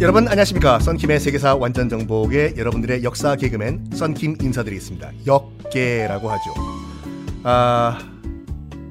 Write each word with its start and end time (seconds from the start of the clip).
여러분 0.00 0.28
안녕하십니까? 0.28 0.80
썬킴의 0.80 1.18
세계사 1.18 1.56
완전 1.56 1.88
정복의 1.88 2.58
여러분들의 2.58 3.04
역사 3.04 3.36
개그맨 3.36 3.86
썬킴 3.94 4.36
인사드리겠습니다. 4.42 5.12
역계라고 5.26 6.30
하죠. 6.30 6.54
아 7.42 7.98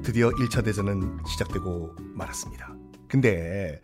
드디어 0.02 0.30
1차 0.30 0.64
대전은 0.64 1.18
시작되고 1.26 1.94
말았습니다. 2.14 2.74
근데 3.06 3.80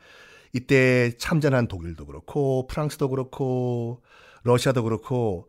이때 0.52 1.12
참전한 1.18 1.68
독일도 1.68 2.04
그렇고 2.06 2.66
프랑스도 2.66 3.08
그렇고 3.08 4.02
러시아도 4.42 4.82
그렇고 4.82 5.48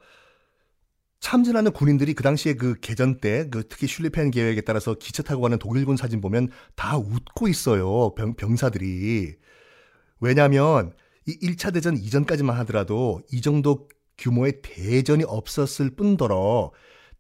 참전하는 1.22 1.72
군인들이 1.72 2.16
그 2.16 2.24
당시에 2.24 2.56
그 2.56 2.76
개전 2.82 3.20
때, 3.20 3.48
그 3.50 3.64
특히 3.70 3.88
슐리펜 3.88 4.32
계획에 4.32 4.62
따라서 4.62 4.96
기차 4.96 5.22
타고 5.22 5.42
가는 5.42 5.58
독일군 5.58 5.96
사진 5.96 6.20
보면 6.20 6.50
다 6.76 6.98
웃고 6.98 7.48
있어요. 7.48 8.14
병, 8.16 8.36
병사들이. 8.36 9.36
왜냐하면 10.20 10.94
이 11.28 11.38
1차 11.40 11.74
대전 11.74 11.96
이전까지만 11.96 12.58
하더라도 12.60 13.22
이 13.32 13.40
정도 13.40 13.88
규모의 14.18 14.62
대전이 14.64 15.24
없었을 15.24 15.92
뿐더러 15.92 16.72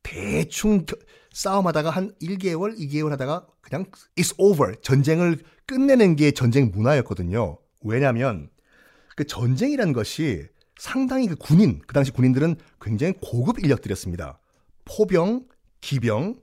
대충 0.01 0.85
싸움하다가 1.31 1.91
한 1.91 2.11
1개월, 2.21 2.77
2개월 2.77 3.11
하다가 3.11 3.45
그냥 3.61 3.85
it's 4.17 4.33
over. 4.39 4.75
전쟁을 4.81 5.37
끝내는 5.67 6.15
게 6.15 6.31
전쟁 6.31 6.71
문화였거든요. 6.73 7.59
왜냐하면 7.83 8.49
그 9.15 9.25
전쟁이라는 9.25 9.93
것이 9.93 10.47
상당히 10.81 11.27
그 11.27 11.35
군인, 11.35 11.79
그 11.85 11.93
당시 11.93 12.09
군인들은 12.09 12.55
굉장히 12.81 13.13
고급 13.21 13.59
인력들이었습니다. 13.59 14.39
포병, 14.85 15.45
기병, 15.79 16.37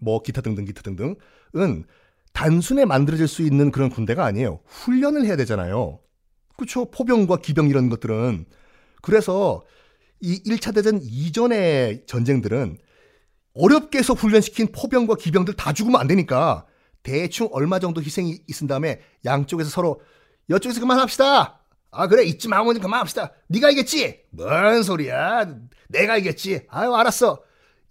뭐 0.00 0.20
기타 0.20 0.40
등등 0.40 0.64
기타 0.64 0.82
등등은 0.82 1.84
단순에 2.32 2.86
만들어질 2.86 3.28
수 3.28 3.42
있는 3.42 3.70
그런 3.70 3.90
군대가 3.90 4.24
아니에요. 4.24 4.58
훈련을 4.66 5.24
해야 5.24 5.36
되잖아요. 5.36 6.00
그렇죠. 6.56 6.90
포병과 6.90 7.36
기병 7.36 7.68
이런 7.68 7.88
것들은 7.88 8.46
그래서 9.00 9.64
이 10.18 10.42
1차 10.42 10.74
대전 10.74 10.98
이전의 11.00 12.06
전쟁들은 12.06 12.78
어렵게 13.54 13.98
해서 13.98 14.12
훈련시킨 14.12 14.72
포병과 14.72 15.14
기병들 15.14 15.54
다 15.54 15.72
죽으면 15.72 16.00
안 16.00 16.08
되니까 16.08 16.66
대충 17.04 17.48
얼마 17.52 17.78
정도 17.78 18.02
희생이 18.02 18.40
있은 18.48 18.66
다음에 18.66 19.02
양쪽에서 19.24 19.70
서로 19.70 20.00
여쪽에서 20.50 20.80
그만합시다. 20.80 21.63
아 21.94 22.06
그래 22.08 22.24
이쯤 22.24 22.52
하면 22.52 22.80
그만합시다. 22.80 23.32
네가 23.48 23.70
이겼지? 23.70 24.22
뭔 24.30 24.82
소리야? 24.82 25.46
내가 25.88 26.16
이겼지? 26.16 26.66
아유 26.68 26.94
알았어. 26.94 27.42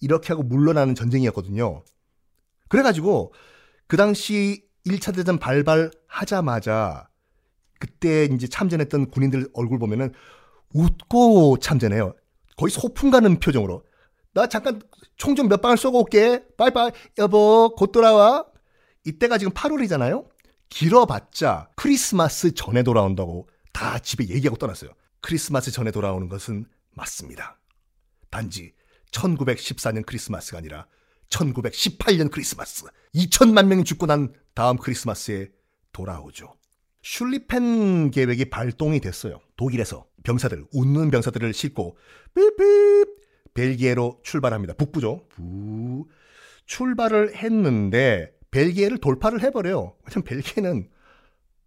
이렇게 0.01 0.29
하고 0.29 0.43
물러나는 0.43 0.95
전쟁이었거든요. 0.95 1.83
그래가지고 2.69 3.33
그 3.87 3.97
당시 3.97 4.65
1차 4.85 5.15
대전 5.15 5.37
발발하자마자 5.39 7.07
그때 7.79 8.25
이제 8.25 8.47
참전했던 8.47 9.11
군인들 9.11 9.49
얼굴 9.53 9.79
보면은 9.79 10.13
웃고 10.73 11.59
참전해요. 11.59 12.13
거의 12.57 12.71
소풍 12.71 13.11
가는 13.11 13.39
표정으로. 13.39 13.83
나 14.33 14.47
잠깐 14.47 14.81
총 15.17 15.35
좀 15.35 15.47
몇 15.47 15.61
방을 15.61 15.77
쏘고 15.77 15.99
올게. 16.01 16.43
빠이빠이. 16.57 16.91
여보, 17.19 17.73
곧 17.77 17.91
돌아와. 17.91 18.45
이때가 19.05 19.37
지금 19.37 19.53
8월이잖아요? 19.53 20.27
길어봤자 20.69 21.69
크리스마스 21.75 22.53
전에 22.55 22.83
돌아온다고 22.83 23.47
다 23.73 23.99
집에 23.99 24.29
얘기하고 24.29 24.57
떠났어요. 24.57 24.91
크리스마스 25.19 25.71
전에 25.71 25.91
돌아오는 25.91 26.29
것은 26.29 26.65
맞습니다. 26.91 27.59
단지 28.29 28.73
1914년 29.11 30.05
크리스마스가 30.05 30.59
아니라 30.59 30.87
1918년 31.29 32.31
크리스마스. 32.31 32.85
2천만 33.15 33.67
명이 33.67 33.83
죽고 33.83 34.05
난 34.05 34.33
다음 34.53 34.77
크리스마스에 34.77 35.49
돌아오죠. 35.91 36.55
슐리펜 37.01 38.11
계획이 38.11 38.49
발동이 38.49 38.99
됐어요. 38.99 39.41
독일에서 39.57 40.07
병사들, 40.23 40.65
웃는 40.71 41.11
병사들을 41.11 41.53
싣고 41.53 41.97
삐삐 42.33 43.05
벨기에로 43.53 44.19
출발합니다. 44.23 44.73
북부죠. 44.75 45.27
부 45.29 46.07
출발을 46.65 47.35
했는데 47.35 48.33
벨기에를 48.51 48.99
돌파를 48.99 49.41
해버려요. 49.43 49.95
왜냐면 50.05 50.23
벨기에는 50.23 50.89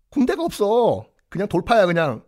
군대가 0.09 0.43
없어. 0.43 1.07
그냥 1.29 1.49
돌파야 1.49 1.87
그냥 1.87 2.25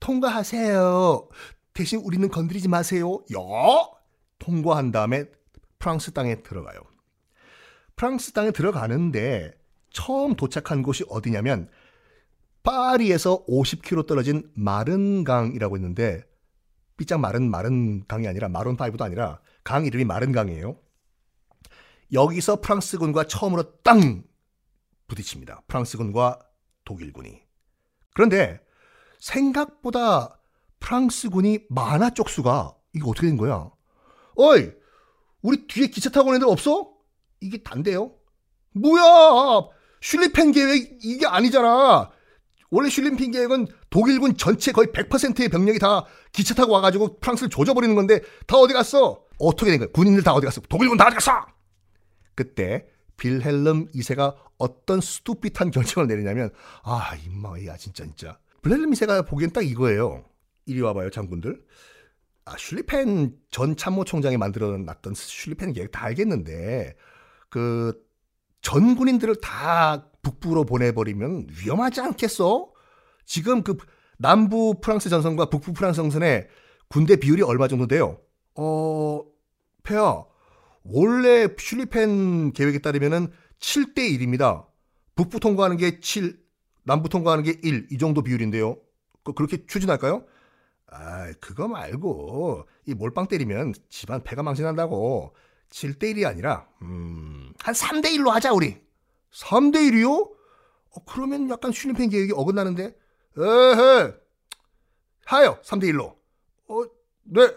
통과하세요. 0.00 1.28
대신 1.72 2.00
우리는 2.00 2.28
건드리지 2.28 2.68
마세요. 2.68 3.20
야 3.34 3.38
통과한 4.38 4.92
다음에 4.92 5.24
프랑스 5.78 6.12
땅에 6.12 6.42
들어가요. 6.42 6.80
프랑스 7.96 8.32
땅에 8.32 8.50
들어가는데 8.50 9.52
처음 9.90 10.34
도착한 10.34 10.82
곳이 10.82 11.04
어디냐면 11.08 11.68
파리에서 12.62 13.44
50km 13.46 14.06
떨어진 14.06 14.50
마른강이라고 14.54 15.76
있는데 15.76 16.24
삐짝 16.96 17.20
마른 17.20 17.50
마른 17.50 18.06
강이 18.06 18.26
아니라 18.26 18.48
마론 18.48 18.76
파이브도 18.76 19.04
아니라 19.04 19.40
강 19.62 19.84
이름이 19.84 20.04
마른 20.04 20.32
강이에요. 20.32 20.76
여기서 22.12 22.60
프랑스군과 22.60 23.24
처음으로 23.24 23.82
땅 23.82 24.24
부딪힙니다. 25.08 25.62
프랑스군과 25.66 26.38
독일군이. 26.84 27.43
그런데 28.14 28.60
생각보다 29.18 30.38
프랑스군이 30.80 31.60
만화 31.68 32.10
쪽수가 32.10 32.74
이게 32.94 33.04
어떻게 33.06 33.26
된 33.26 33.36
거야? 33.36 33.70
어이, 34.36 34.70
우리 35.42 35.66
뒤에 35.66 35.88
기차 35.88 36.10
타고 36.10 36.28
오는 36.28 36.36
애들 36.36 36.48
없어? 36.48 36.92
이게 37.40 37.62
단데요? 37.62 38.12
뭐야? 38.72 39.68
슐리펜 40.00 40.52
계획 40.52 40.98
이게 41.04 41.26
아니잖아. 41.26 42.10
원래 42.70 42.88
슐리펜 42.88 43.30
계획은 43.30 43.66
독일군 43.90 44.36
전체 44.36 44.72
거의 44.72 44.88
100%의 44.88 45.48
병력이 45.48 45.78
다 45.78 46.04
기차 46.32 46.54
타고 46.54 46.72
와가지고 46.72 47.20
프랑스를 47.20 47.50
조져버리는 47.50 47.94
건데 47.94 48.20
다 48.46 48.56
어디 48.56 48.74
갔어? 48.74 49.22
어떻게 49.38 49.70
된 49.70 49.80
거야? 49.80 49.88
군인들 49.92 50.22
다 50.22 50.32
어디 50.32 50.44
갔어? 50.44 50.60
독일군 50.68 50.96
다 50.98 51.06
어디 51.06 51.14
갔어? 51.14 51.46
그때 52.34 52.86
빌헬름 53.16 53.88
2세가 53.92 54.36
어떤 54.58 55.00
스투핏한 55.00 55.70
결정을 55.70 56.06
내리냐면 56.06 56.50
아 56.82 57.14
임마야 57.26 57.76
진짜 57.76 58.04
진짜 58.04 58.38
빌헬름 58.62 58.90
2세가 58.90 59.26
보기엔 59.26 59.52
딱 59.52 59.64
이거예요. 59.64 60.24
이리 60.66 60.80
와봐요 60.80 61.10
장군들. 61.10 61.62
아 62.46 62.56
슐리펜 62.58 63.36
전 63.50 63.76
참모총장이 63.76 64.36
만들어놨던 64.36 65.14
슐리펜 65.14 65.72
계획 65.72 65.90
다 65.92 66.04
알겠는데 66.04 66.96
그 67.48 68.04
전 68.64 68.96
군인들을 68.96 69.36
다 69.42 70.08
북부로 70.22 70.64
보내버리면 70.64 71.48
위험하지 71.50 72.00
않겠어? 72.00 72.72
지금 73.26 73.62
그 73.62 73.76
남부 74.18 74.80
프랑스 74.80 75.10
전선과 75.10 75.50
북부 75.50 75.74
프랑스 75.74 75.96
전선의 75.98 76.48
군대 76.88 77.16
비율이 77.16 77.42
얼마 77.42 77.68
정도 77.68 77.86
돼요? 77.86 78.18
어, 78.54 79.20
폐하, 79.82 80.24
원래 80.84 81.48
슐리펜 81.58 82.52
계획에 82.52 82.78
따르면은 82.78 83.32
7대 83.58 83.98
1입니다. 83.98 84.66
북부 85.16 85.40
통과하는 85.40 85.76
게 85.76 86.00
7, 86.00 86.38
남부 86.84 87.08
통과하는 87.08 87.44
게 87.44 87.58
1, 87.62 87.88
이 87.90 87.98
정도 87.98 88.22
비율인데요. 88.22 88.78
그, 89.24 89.32
그렇게 89.32 89.64
추진할까요? 89.66 90.26
아, 90.86 91.32
그거 91.40 91.66
말고, 91.66 92.68
이 92.86 92.94
몰빵 92.94 93.28
때리면 93.28 93.72
집안 93.88 94.22
패가 94.22 94.42
망신한다고. 94.42 95.34
7대 95.70 96.14
1이 96.14 96.26
아니라, 96.26 96.68
음, 96.82 97.52
한 97.58 97.74
3대 97.74 98.06
1로 98.16 98.28
하자, 98.30 98.52
우리. 98.52 98.80
3대 99.32 99.76
1이요? 99.90 100.30
어, 100.90 101.04
그러면 101.06 101.48
약간 101.50 101.72
슐리펜 101.72 102.10
계획이 102.10 102.32
어긋나는데? 102.34 102.94
에헤, 103.36 104.14
하요, 105.24 105.58
3대 105.64 105.84
1로. 105.92 106.14
어, 106.68 106.84
네, 107.24 107.48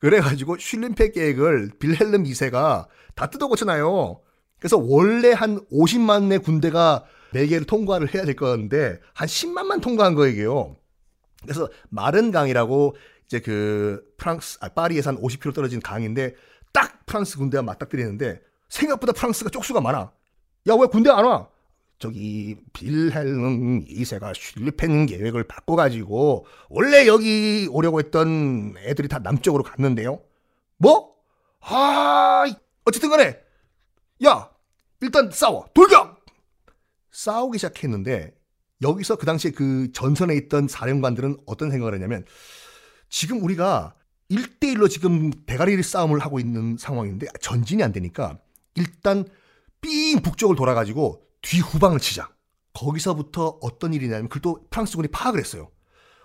그래가지고 0.00 0.58
슐림팩 0.58 1.14
계획을 1.14 1.72
빌헬름 1.78 2.24
2세가 2.24 2.86
다 3.14 3.26
뜯어 3.30 3.48
고쳐놔요. 3.48 4.20
그래서 4.58 4.76
원래 4.78 5.32
한 5.32 5.60
50만의 5.72 6.42
군대가 6.42 7.04
벨기에를 7.32 7.66
통과를 7.66 8.14
해야 8.14 8.24
될 8.24 8.36
건데 8.36 9.00
한 9.14 9.28
10만만 9.28 9.80
통과한 9.82 10.14
거예요. 10.14 10.76
그래서 11.42 11.68
마른 11.88 12.30
강이라고 12.30 12.96
이제 13.26 13.40
그 13.40 14.02
프랑스 14.16 14.58
아, 14.60 14.68
파리에서 14.68 15.10
한 15.10 15.20
50km 15.20 15.54
떨어진 15.54 15.80
강인데 15.80 16.34
딱 16.72 17.04
프랑스 17.06 17.36
군대와 17.36 17.62
맞닥뜨리는데 17.62 18.40
생각보다 18.68 19.12
프랑스가 19.12 19.50
쪽수가 19.50 19.80
많아. 19.80 20.12
야 20.68 20.74
왜 20.74 20.86
군대 20.86 21.10
안 21.10 21.24
와? 21.24 21.48
저기 21.98 22.56
빌헬름 22.72 23.84
2세가 23.86 24.32
슐리펜 24.34 25.06
계획을 25.06 25.44
바꿔가지고 25.44 26.46
원래 26.68 27.06
여기 27.06 27.68
오려고 27.70 27.98
했던 27.98 28.74
애들이 28.78 29.08
다 29.08 29.18
남쪽으로 29.18 29.64
갔는데요. 29.64 30.20
뭐? 30.76 31.14
아 31.60 32.44
어쨌든 32.84 33.10
간에 33.10 33.36
야 34.24 34.50
일단 35.00 35.30
싸워 35.32 35.66
돌격 35.74 36.24
싸우기 37.10 37.58
시작했는데 37.58 38.32
여기서 38.80 39.16
그 39.16 39.26
당시에 39.26 39.50
그 39.50 39.90
전선에 39.92 40.36
있던 40.36 40.68
사령관들은 40.68 41.38
어떤 41.46 41.70
생각을 41.72 41.94
했냐면 41.94 42.24
지금 43.08 43.42
우리가 43.42 43.94
1대1로 44.30 44.88
지금 44.88 45.30
대가리 45.46 45.82
싸움을 45.82 46.20
하고 46.20 46.38
있는 46.38 46.76
상황인데 46.76 47.26
전진이 47.40 47.82
안 47.82 47.92
되니까 47.92 48.38
일단 48.76 49.26
삥 49.80 50.20
북쪽을 50.22 50.54
돌아가지고 50.54 51.27
뒤후방을 51.48 51.98
치자. 51.98 52.28
거기서부터 52.74 53.58
어떤 53.62 53.94
일이냐면 53.94 54.28
그또 54.28 54.66
프랑스군이 54.70 55.08
파악을 55.08 55.40
했어요. 55.40 55.70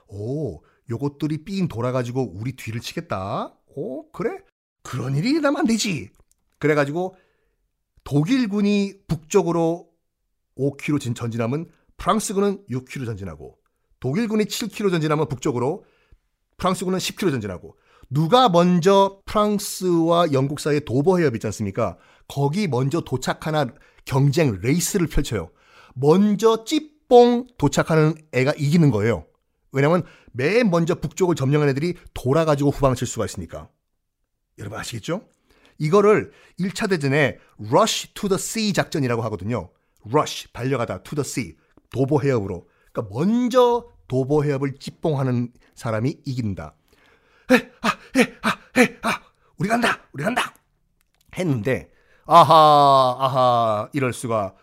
오, 0.07 0.61
요것들이 0.89 1.45
삥 1.45 1.69
돌아가지고 1.69 2.33
우리 2.35 2.55
뒤를 2.55 2.81
치겠다. 2.81 3.55
오, 3.75 4.11
그래? 4.11 4.39
그런 4.83 5.15
일이 5.15 5.29
일어나면 5.29 5.61
안 5.61 5.65
되지. 5.65 6.09
그래가지고 6.59 7.15
독일군이 8.03 8.95
북쪽으로 9.07 9.89
5km 10.57 11.15
전진하면 11.15 11.69
프랑스군은 11.95 12.65
6km 12.69 13.05
전진하고 13.05 13.57
독일군이 14.01 14.43
7km 14.43 14.91
전진하면 14.91 15.29
북쪽으로 15.29 15.85
프랑스군은 16.57 16.99
10km 16.99 17.31
전진하고 17.31 17.77
누가 18.09 18.49
먼저 18.49 19.21
프랑스와 19.25 20.33
영국 20.33 20.59
사이에 20.59 20.81
도버 20.81 21.17
해협 21.17 21.33
있지 21.35 21.47
않습니까? 21.47 21.97
거기 22.27 22.67
먼저 22.67 23.01
도착하나 23.01 23.73
경쟁 24.05 24.59
레이스를 24.61 25.07
펼쳐요. 25.07 25.51
먼저 25.95 26.63
찌뽕 26.65 27.47
도착하는 27.57 28.15
애가 28.31 28.53
이기는 28.57 28.91
거예요. 28.91 29.25
왜냐면 29.71 30.03
맨 30.31 30.69
먼저 30.69 30.95
북쪽을 30.95 31.35
점령한 31.35 31.69
애들이 31.69 31.95
돌아가지고 32.13 32.71
후방을 32.71 32.95
칠 32.95 33.07
수가 33.07 33.25
있으니까. 33.25 33.69
여러분 34.57 34.79
아시겠죠? 34.79 35.27
이거를 35.79 36.31
1차 36.59 36.89
대전에 36.89 37.39
rush 37.71 38.13
to 38.13 38.29
the 38.29 38.35
sea 38.35 38.73
작전이라고 38.73 39.21
하거든요. 39.23 39.69
rush 40.07 40.51
달려가다 40.53 41.03
to 41.03 41.15
the 41.15 41.27
sea 41.27 41.57
도보 41.91 42.21
해협으로. 42.21 42.67
그러니까 42.91 43.15
먼저 43.15 43.89
도보 44.07 44.43
해협을 44.43 44.75
찌뽕하는 44.79 45.51
사람이 45.75 46.21
이긴다. 46.25 46.75
에, 47.51 47.71
아, 47.81 47.87
에, 48.19 48.35
아, 48.41 48.79
에, 48.79 48.99
아, 49.01 49.21
우리 49.57 49.67
간다, 49.67 50.07
우리 50.13 50.23
간다. 50.23 50.53
했는데 51.37 51.89
아하, 52.25 53.15
아하, 53.19 53.89
이럴 53.93 54.13
수가 54.13 54.55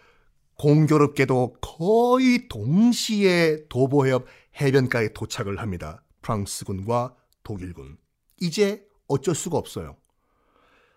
공교롭게도 0.56 1.56
거의 1.60 2.48
동시에 2.48 3.66
도보 3.68 4.06
해협 4.06 4.26
해변가에 4.60 5.12
도착을 5.12 5.58
합니다. 5.58 6.02
프랑스군과 6.22 7.14
독일군. 7.42 7.98
이제 8.40 8.84
어쩔 9.08 9.34
수가 9.34 9.58
없어요. 9.58 9.96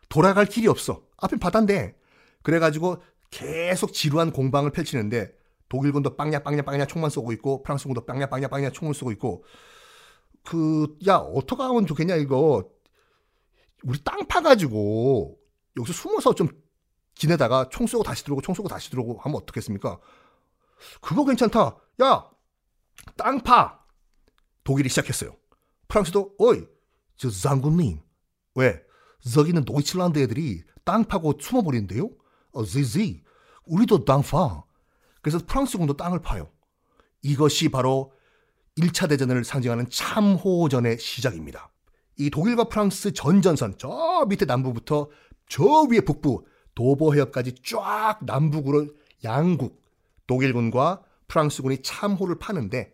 돌아갈 0.09 0.45
길이 0.45 0.67
없어. 0.67 1.03
앞에 1.17 1.37
바다인데. 1.37 1.95
그래가지고 2.43 3.01
계속 3.31 3.93
지루한 3.93 4.31
공방을 4.31 4.71
펼치는데 4.71 5.33
독일군도 5.69 6.15
빵야 6.17 6.85
총만 6.85 7.09
쏘고 7.09 7.31
있고 7.33 7.63
프랑스군도 7.63 8.05
빵야 8.05 8.69
총을 8.71 8.93
쏘고 8.93 9.11
있고 9.13 9.43
그 10.43 10.97
야 11.07 11.17
어떻게 11.17 11.63
하면 11.63 11.85
좋겠냐 11.87 12.15
이거 12.15 12.69
우리 13.83 13.99
땅 14.03 14.27
파가지고 14.27 15.37
여기서 15.77 15.93
숨어서 15.93 16.35
좀 16.35 16.49
지내다가 17.15 17.69
총 17.69 17.87
쏘고 17.87 18.03
다시 18.03 18.23
들어오고 18.23 18.41
총 18.41 18.55
쏘고 18.55 18.69
다시 18.69 18.89
들어오고 18.89 19.19
하면 19.19 19.37
어떻겠습니까? 19.37 19.99
그거 21.01 21.25
괜찮다. 21.25 21.77
야 22.01 22.29
땅파 23.17 23.79
독일이 24.63 24.89
시작했어요. 24.89 25.35
프랑스도 25.87 26.35
어이 26.39 26.65
저 27.17 27.29
장군님 27.29 28.01
왜 28.55 28.81
저기는 29.21 29.63
노이칠란드 29.65 30.19
애들이 30.19 30.63
땅 30.83 31.05
파고 31.05 31.37
숨어버리는데요? 31.39 32.09
어, 32.51 32.65
지지 32.65 33.23
우리도 33.65 34.05
땅 34.05 34.21
파. 34.21 34.63
그래서 35.21 35.39
프랑스군도 35.45 35.95
땅을 35.95 36.19
파요. 36.21 36.51
이것이 37.21 37.69
바로 37.69 38.11
1차 38.77 39.07
대전을 39.07 39.43
상징하는 39.45 39.89
참호전의 39.89 40.99
시작입니다. 40.99 41.71
이 42.17 42.29
독일과 42.29 42.65
프랑스 42.65 43.13
전전선 43.13 43.75
저 43.77 44.25
밑에 44.27 44.45
남부부터 44.45 45.09
저 45.53 45.83
위에 45.83 45.99
북부 45.99 46.47
도보 46.73 47.13
해협까지 47.13 47.53
쫙 47.63 48.17
남북으로 48.23 48.87
양국 49.23 49.83
독일군과 50.25 51.03
프랑스군이 51.27 51.83
참호를 51.83 52.39
파는데 52.39 52.91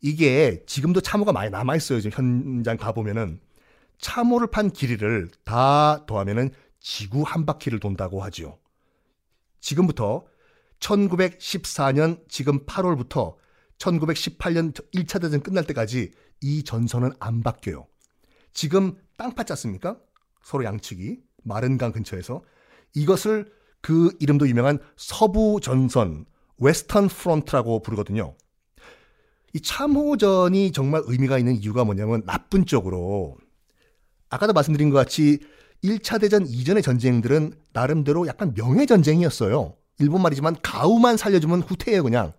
이게 0.00 0.62
지금도 0.66 1.00
참호가 1.00 1.32
많이 1.32 1.50
남아 1.50 1.74
있어요. 1.74 2.00
지금 2.00 2.16
현장 2.16 2.76
가 2.76 2.92
보면은 2.92 3.40
참호를 3.98 4.52
판 4.52 4.70
길이를 4.70 5.32
다 5.42 6.06
더하면은 6.06 6.50
지구 6.78 7.22
한 7.22 7.44
바퀴를 7.44 7.80
돈다고 7.80 8.22
하지요. 8.22 8.56
지금부터 9.58 10.26
1914년 10.78 12.22
지금 12.28 12.64
8월부터 12.66 13.34
1918년 13.78 14.72
1차 14.94 15.20
대전 15.20 15.42
끝날 15.42 15.64
때까지 15.64 16.12
이 16.40 16.62
전선은 16.62 17.14
안 17.18 17.42
바뀌어요. 17.42 17.88
지금 18.52 18.96
땅 19.16 19.34
팠지 19.34 19.50
않습니까? 19.50 19.98
서로 20.40 20.62
양측이 20.62 21.33
마른 21.44 21.78
강 21.78 21.92
근처에서 21.92 22.42
이것을 22.94 23.52
그 23.80 24.12
이름도 24.18 24.48
유명한 24.48 24.78
서부 24.96 25.60
전선 25.62 26.24
Western 26.58 27.08
Front라고 27.08 27.82
부르거든요. 27.82 28.34
이 29.52 29.60
참호전이 29.60 30.72
정말 30.72 31.02
의미가 31.04 31.38
있는 31.38 31.54
이유가 31.54 31.84
뭐냐면 31.84 32.22
나쁜 32.24 32.66
쪽으로 32.66 33.36
아까도 34.28 34.52
말씀드린 34.52 34.90
것 34.90 34.96
같이 34.96 35.38
1차 35.84 36.20
대전 36.20 36.46
이전의 36.46 36.82
전쟁들은 36.82 37.52
나름대로 37.72 38.26
약간 38.26 38.54
명예 38.54 38.86
전쟁이었어요. 38.86 39.76
일본 40.00 40.22
말이지만 40.22 40.56
가오만 40.62 41.16
살려주면 41.16 41.60
후퇴해요, 41.60 42.02
그냥. 42.02 42.32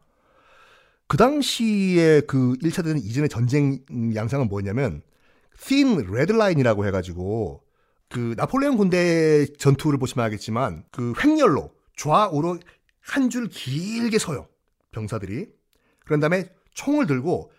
그 1.07 1.17
당시에 1.17 2.21
그 2.21 2.55
1차 2.61 2.83
대전 2.83 2.97
이전의 2.97 3.29
전쟁 3.29 3.79
양상은 4.15 4.49
뭐냐면 4.49 5.03
thin 5.59 5.99
red 6.09 6.33
line이라고 6.33 6.85
해가지고 6.87 7.61
그 8.09 8.33
나폴레옹 8.37 8.77
군대 8.77 9.45
전투를 9.57 9.97
보시면 9.99 10.23
알겠지만 10.25 10.85
그 10.91 11.13
횡렬로 11.23 11.71
좌우로 11.97 12.59
한 13.01 13.29
줄 13.29 13.47
길게 13.47 14.17
서요. 14.17 14.47
병사들이. 14.91 15.47
그런 16.05 16.19
다음에 16.19 16.49
총을 16.73 17.05
들고 17.07 17.51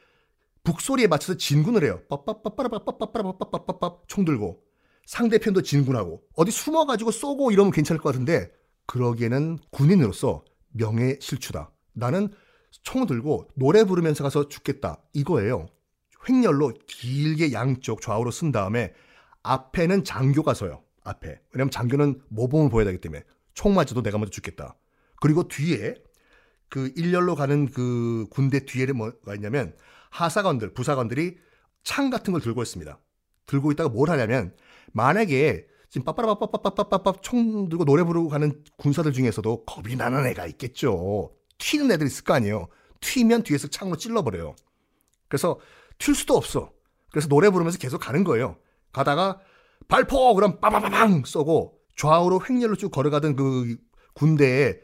북소리에 0.64 1.06
맞춰서 1.06 1.36
진군을 1.36 1.84
해요. 1.84 2.00
빠빠빠빠라빠빠빠라빠빠빠빠빠 2.08 3.96
총 4.08 4.24
들고 4.24 4.62
상대편도 5.06 5.62
진군하고 5.62 6.22
어디 6.34 6.50
숨어가지고 6.50 7.12
쏘고 7.12 7.52
이러면 7.52 7.70
괜찮을 7.72 8.00
것 8.00 8.08
같은데 8.10 8.50
그러기에는 8.86 9.58
군인으로서 9.70 10.44
명예 10.72 11.16
실추다. 11.20 11.70
나는 11.92 12.28
총 12.82 13.06
들고 13.06 13.48
노래 13.54 13.84
부르면서 13.84 14.24
가서 14.24 14.48
죽겠다. 14.48 15.00
이거예요. 15.12 15.66
횡렬로 16.28 16.72
길게 16.86 17.52
양쪽 17.52 18.00
좌우로 18.00 18.32
쓴 18.32 18.50
다음에 18.50 18.92
앞에는 19.46 20.04
장교가 20.04 20.54
서요. 20.54 20.82
앞에. 21.04 21.40
왜냐면 21.52 21.70
장교는 21.70 22.20
모범을 22.28 22.68
보여야 22.68 22.84
되기 22.86 23.00
때문에 23.00 23.22
총 23.54 23.74
맞아도 23.74 24.02
내가 24.02 24.18
먼저 24.18 24.30
죽겠다. 24.30 24.76
그리고 25.20 25.48
뒤에 25.48 25.94
그 26.68 26.92
일렬로 26.96 27.36
가는 27.36 27.70
그 27.70 28.26
군대 28.30 28.64
뒤에는 28.64 28.96
뭐가 28.96 29.34
있냐면 29.36 29.74
하사관들, 30.10 30.74
부사관들이 30.74 31.38
창 31.84 32.10
같은 32.10 32.32
걸 32.32 32.42
들고 32.42 32.62
있습니다. 32.62 32.98
들고 33.46 33.70
있다가 33.72 33.88
뭘 33.88 34.10
하냐면 34.10 34.54
만약에 34.92 35.66
지금 35.88 36.04
빠빠라빠빠빠빠빠빠 36.04 37.12
총 37.22 37.68
들고 37.68 37.84
노래 37.84 38.02
부르고 38.02 38.28
가는 38.28 38.64
군사들 38.76 39.12
중에서도 39.12 39.64
겁이 39.64 39.94
나는 39.94 40.26
애가 40.26 40.46
있겠죠. 40.46 41.32
튀는 41.58 41.90
애들 41.92 42.06
있을 42.06 42.24
거 42.24 42.34
아니에요. 42.34 42.66
튀면 43.00 43.44
뒤에서 43.44 43.68
창으로 43.68 43.96
찔러버려요. 43.96 44.56
그래서 45.28 45.60
튈 45.98 46.14
수도 46.14 46.36
없어. 46.36 46.72
그래서 47.10 47.28
노래 47.28 47.48
부르면서 47.48 47.78
계속 47.78 47.98
가는 47.98 48.24
거예요. 48.24 48.56
가다가 48.96 49.40
발포! 49.88 50.34
그럼 50.34 50.58
빠바바방! 50.58 51.24
쏘고 51.26 51.78
좌우로 51.96 52.40
횡렬로 52.48 52.76
쭉 52.76 52.90
걸어가던 52.90 53.36
그 53.36 53.76
군대에 54.14 54.78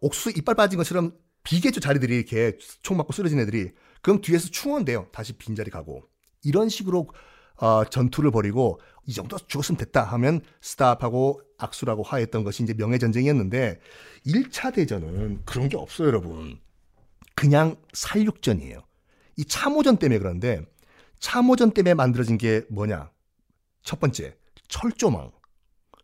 옥수 0.00 0.30
이빨 0.36 0.54
빠진 0.54 0.78
것처럼 0.78 1.12
비계죠 1.42 1.80
자리들이 1.80 2.14
이렇게 2.14 2.56
총 2.82 2.96
맞고 2.96 3.12
쓰러진 3.12 3.40
애들이 3.40 3.72
그럼 4.02 4.20
뒤에서 4.20 4.48
충원돼요. 4.48 5.08
다시 5.12 5.32
빈자리 5.32 5.70
가고. 5.70 6.02
이런 6.44 6.68
식으로 6.68 7.08
어, 7.56 7.84
전투를 7.84 8.30
벌이고 8.30 8.80
이 9.06 9.12
정도 9.12 9.36
죽었으면 9.36 9.76
됐다 9.76 10.04
하면 10.04 10.40
스탑하고 10.62 11.42
악수라고 11.58 12.02
하했던 12.04 12.44
것이 12.44 12.62
이제 12.62 12.72
명예전쟁이었는데 12.74 13.80
1차 14.26 14.72
대전은 14.72 15.42
그런 15.44 15.68
게 15.68 15.76
없어요 15.76 16.06
여러분. 16.06 16.58
그냥 17.34 17.76
살육전이에요. 17.92 18.80
이 19.36 19.44
참호전 19.44 19.96
때문에 19.96 20.18
그런데 20.18 20.62
참호전 21.18 21.72
때문에 21.72 21.94
만들어진 21.94 22.38
게 22.38 22.62
뭐냐 22.70 23.10
첫 23.82 24.00
번째, 24.00 24.36
철조망. 24.68 25.30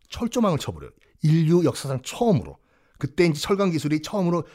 철조망을 0.09 0.57
쳐버려요. 0.57 0.91
인류 1.23 1.63
역사상 1.65 2.01
처음으로. 2.03 2.57
그때 2.97 3.25
이제 3.25 3.39
철강 3.39 3.71
기술이 3.71 4.01
처음으로 4.01 4.45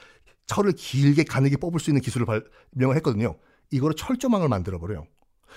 철을 0.47 0.73
길게 0.73 1.25
가늘게 1.25 1.57
뽑을 1.57 1.79
수 1.81 1.91
있는 1.91 2.01
기술을 2.01 2.27
발명을 2.27 2.97
했거든요. 2.97 3.39
이거로 3.71 3.95
철조망을 3.95 4.49
만들어버려요. 4.49 5.07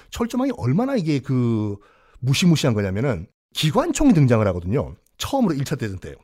철조망이 0.09 0.51
얼마나 0.57 0.95
이게 0.95 1.19
그 1.19 1.77
무시무시한 2.19 2.73
거냐면은 2.73 3.27
기관총이 3.53 4.13
등장을 4.13 4.45
하거든요. 4.47 4.95
처음으로 5.17 5.55
1차 5.55 5.79
대전 5.79 5.97
때요. 5.99 6.15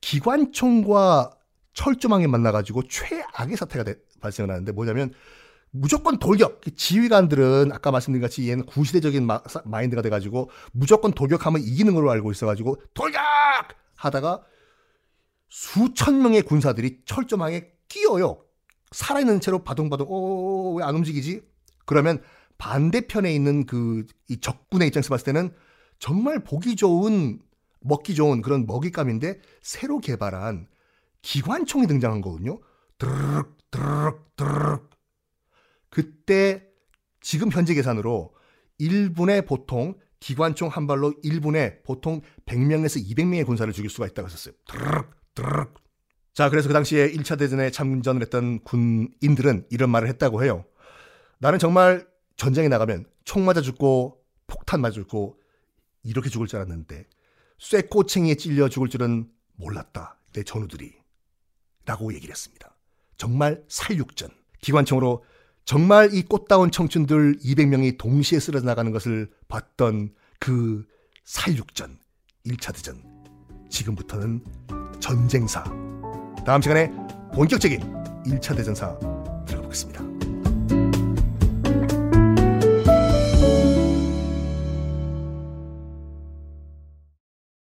기관총과 0.00 1.30
철조망이 1.74 2.26
만나가지고 2.26 2.82
최악의 2.88 3.56
사태가 3.56 3.84
되, 3.84 3.96
발생을 4.20 4.50
하는데 4.50 4.70
뭐냐면 4.72 5.12
무조건 5.72 6.18
돌격. 6.18 6.60
지휘관들은 6.76 7.72
아까 7.72 7.90
말씀드린 7.90 8.20
같이 8.20 8.48
얘는 8.48 8.66
구시대적인 8.66 9.26
마, 9.26 9.40
인드가 9.82 10.02
돼가지고 10.02 10.50
무조건 10.72 11.12
돌격하면 11.12 11.62
이기는 11.62 11.94
걸로 11.94 12.10
알고 12.10 12.30
있어가지고 12.30 12.76
돌격 12.94 13.20
하다가 13.96 14.42
수천 15.48 16.22
명의 16.22 16.42
군사들이 16.42 17.00
철조망에 17.04 17.72
끼어요. 17.88 18.42
살아있는 18.90 19.40
채로 19.40 19.64
바동바동, 19.64 20.06
어, 20.10 20.74
왜 20.74 20.84
안 20.84 20.94
움직이지? 20.96 21.42
그러면 21.86 22.22
반대편에 22.58 23.34
있는 23.34 23.64
그, 23.66 24.06
이 24.28 24.40
적군의 24.40 24.88
입장에서 24.88 25.08
봤을 25.08 25.24
때는 25.24 25.54
정말 25.98 26.44
보기 26.44 26.76
좋은, 26.76 27.40
먹기 27.80 28.14
좋은 28.14 28.42
그런 28.42 28.66
먹잇감인데 28.66 29.40
새로 29.62 29.98
개발한 29.98 30.68
기관총이 31.22 31.86
등장한 31.86 32.20
거거든요. 32.20 32.60
드르륵, 32.98 33.56
드르륵, 33.70 34.36
드르륵. 34.36 34.91
그때 35.92 36.66
지금 37.20 37.52
현재 37.52 37.74
계산으로 37.74 38.34
1분에 38.80 39.46
보통 39.46 39.94
기관총 40.20 40.68
한 40.68 40.86
발로 40.86 41.12
1분에 41.22 41.84
보통 41.84 42.22
100명에서 42.46 43.04
200명의 43.04 43.44
군사를 43.44 43.70
죽일 43.74 43.90
수가 43.90 44.06
있다고 44.06 44.26
했었어요. 44.26 44.54
드르륵, 44.66 45.10
드르륵. 45.34 45.74
자, 46.32 46.48
그래서 46.48 46.68
그 46.68 46.72
당시에 46.72 47.12
1차 47.12 47.38
대전에 47.38 47.70
참전을 47.70 48.22
했던 48.22 48.60
군인들은 48.64 49.66
이런 49.68 49.90
말을 49.90 50.08
했다고 50.08 50.42
해요. 50.42 50.64
나는 51.38 51.58
정말 51.58 52.06
전쟁에 52.36 52.68
나가면 52.68 53.04
총 53.24 53.44
맞아 53.44 53.60
죽고 53.60 54.18
폭탄 54.46 54.80
맞아 54.80 54.94
죽고 54.94 55.38
이렇게 56.04 56.30
죽을 56.30 56.46
줄 56.46 56.56
알았는데 56.56 57.04
쇠꼬챙이에 57.58 58.36
찔려 58.36 58.70
죽을 58.70 58.88
줄은 58.88 59.30
몰랐다. 59.56 60.18
내 60.32 60.42
전우들이. 60.42 60.94
라고 61.84 62.14
얘기를 62.14 62.32
했습니다. 62.32 62.74
정말 63.18 63.62
살육전. 63.68 64.30
기관총으로 64.62 65.24
정말 65.64 66.12
이 66.12 66.22
꽃다운 66.22 66.70
청춘들 66.70 67.38
200명이 67.38 67.98
동시에 67.98 68.40
쓰러져 68.40 68.66
나가는 68.66 68.90
것을 68.90 69.30
봤던 69.48 70.12
그 70.38 70.84
살육전. 71.24 71.98
1차 72.46 72.74
대전. 72.74 73.02
지금부터는 73.70 74.44
전쟁사. 75.00 75.62
다음 76.44 76.60
시간에 76.60 76.90
본격적인 77.34 77.80
1차 78.24 78.56
대전사 78.56 78.98
들어보겠습니다. 79.46 80.11